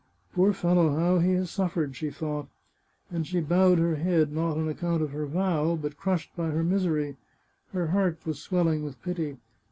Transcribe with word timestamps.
"Poor 0.33 0.51
fellow, 0.51 0.95
how 0.95 1.19
he 1.19 1.33
has 1.33 1.51
suffered!" 1.51 1.95
she 1.95 2.09
thought. 2.09 2.47
And 3.11 3.27
she 3.27 3.39
bowed 3.39 3.77
her 3.77 3.97
head, 3.97 4.33
not 4.33 4.57
on 4.57 4.67
account 4.67 5.03
of 5.03 5.11
her 5.11 5.27
vow, 5.27 5.75
but 5.75 5.95
crushed 5.95 6.35
by 6.35 6.49
her 6.49 6.63
misery. 6.63 7.17
Her 7.71 7.85
heart 7.89 8.17
was 8.25 8.39
swelling 8.41 8.83
with 8.83 8.99
pity. 9.03 9.37